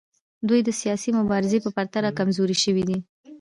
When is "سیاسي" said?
0.81-1.09